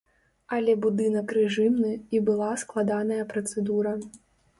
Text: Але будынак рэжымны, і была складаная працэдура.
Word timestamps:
Але 0.55 0.73
будынак 0.85 1.33
рэжымны, 1.37 1.91
і 2.19 2.21
была 2.31 2.47
складаная 2.63 3.23
працэдура. 3.35 3.93